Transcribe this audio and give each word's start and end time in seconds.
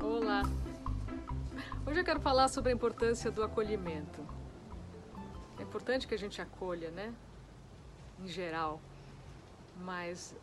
Olá! 0.00 0.42
Hoje 1.86 2.00
eu 2.00 2.04
quero 2.04 2.20
falar 2.20 2.48
sobre 2.48 2.70
a 2.70 2.74
importância 2.74 3.30
do 3.30 3.42
acolhimento. 3.42 4.26
É 5.58 5.62
importante 5.62 6.06
que 6.06 6.14
a 6.14 6.18
gente 6.18 6.40
acolha, 6.40 6.90
né? 6.90 7.14
Em 8.20 8.28
geral, 8.28 8.80
mas 9.76 10.34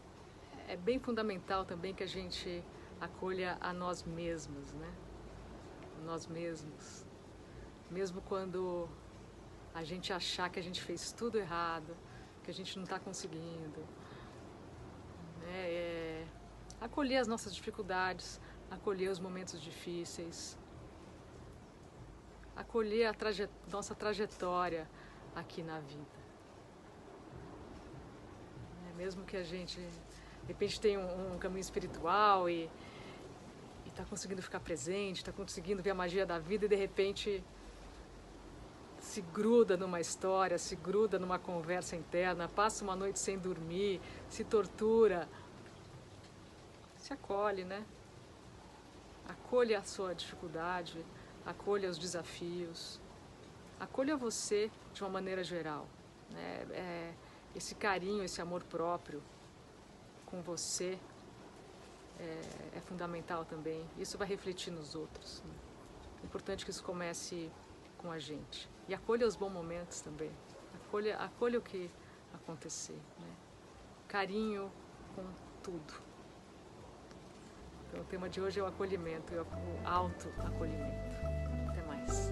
é 0.68 0.76
bem 0.76 1.00
fundamental 1.00 1.66
também 1.66 1.94
que 1.94 2.04
a 2.04 2.08
gente 2.08 2.64
acolha 3.02 3.58
a 3.60 3.74
nós 3.74 4.04
mesmos, 4.04 4.74
né? 4.74 4.92
Nós 6.06 6.28
mesmos. 6.28 7.06
Mesmo 7.90 8.22
quando 8.22 8.88
a 9.74 9.84
gente 9.84 10.12
achar 10.14 10.50
que 10.50 10.60
a 10.60 10.64
gente 10.64 10.82
fez 10.82 11.12
tudo 11.12 11.38
errado, 11.38 11.96
que 12.50 12.52
a 12.52 12.54
gente 12.54 12.76
não 12.78 12.84
está 12.84 13.00
conseguindo. 13.00 13.82
Né? 15.42 15.72
É 15.72 16.26
acolher 16.82 17.18
as 17.18 17.28
nossas 17.28 17.54
dificuldades, 17.54 18.42
acolher 18.72 19.10
os 19.10 19.20
momentos 19.20 19.62
difíceis, 19.62 20.58
acolher 22.56 23.06
a 23.06 23.14
traje 23.14 23.48
nossa 23.72 23.94
trajetória 23.94 24.90
aqui 25.36 25.62
na 25.62 25.80
vida. 25.80 26.20
É, 28.90 28.98
mesmo 28.98 29.24
que 29.26 29.38
a 29.38 29.44
gente, 29.44 29.80
de 29.80 30.48
repente, 30.48 30.82
tenha 30.82 31.00
um, 31.00 31.36
um 31.36 31.38
caminho 31.38 31.62
espiritual 31.62 32.50
e 32.50 32.70
está 33.86 34.04
conseguindo 34.06 34.42
ficar 34.42 34.62
presente, 34.62 35.18
está 35.18 35.32
conseguindo 35.32 35.84
ver 35.84 35.92
a 35.92 35.96
magia 35.96 36.26
da 36.26 36.40
vida 36.40 36.66
e 36.66 36.70
de 36.70 36.76
repente 36.76 37.44
se 39.20 39.22
gruda 39.34 39.76
numa 39.76 40.00
história, 40.00 40.58
se 40.58 40.78
gruda 40.78 41.20
numa 41.20 41.38
conversa 41.38 41.94
interna, 41.94 42.48
passa 42.48 42.86
uma 42.86 42.96
noite 42.96 43.20
sem 43.20 43.38
dormir, 43.38 44.00
se 44.30 44.46
tortura, 44.46 45.28
se 46.96 47.12
acolhe, 47.12 47.66
né? 47.66 47.86
Acolha 49.28 49.80
a 49.80 49.84
sua 49.84 50.16
dificuldade, 50.16 51.06
acolha 51.46 51.90
os 51.90 51.98
desafios, 51.98 53.02
acolha 53.78 54.16
você 54.16 54.72
de 54.94 55.04
uma 55.04 55.10
maneira 55.10 55.44
geral. 55.44 55.86
Né? 56.30 56.66
É, 56.72 57.14
esse 57.54 57.76
carinho, 57.76 58.24
esse 58.24 58.42
amor 58.42 58.64
próprio 58.64 59.22
com 60.28 60.42
você 60.42 60.98
é, 62.18 62.78
é 62.78 62.80
fundamental 62.80 63.44
também. 63.44 63.86
Isso 63.98 64.18
vai 64.18 64.28
refletir 64.30 64.72
nos 64.72 64.96
outros. 64.96 65.44
Né? 65.46 65.54
É 66.24 66.26
importante 66.26 66.64
que 66.64 66.72
isso 66.72 66.84
comece 66.84 67.52
com 68.00 68.12
a 68.12 68.20
gente. 68.20 68.70
E 68.88 68.94
acolha 68.94 69.28
os 69.28 69.36
bons 69.36 69.52
momentos 69.52 70.02
também. 70.02 70.32
Acolha, 70.74 71.18
acolha 71.18 71.60
o 71.60 71.62
que 71.62 71.90
acontecer. 72.34 73.00
Né? 73.20 73.36
Carinho 74.08 74.72
com 75.16 75.24
tudo. 75.62 75.94
Então 77.88 78.02
o 78.02 78.06
tema 78.06 78.30
de 78.30 78.42
hoje 78.42 78.60
é 78.60 78.64
o 78.64 78.68
acolhimento, 78.68 79.34
o 79.34 79.88
auto-acolhimento. 79.88 81.18
Até 81.70 81.82
mais. 81.84 82.32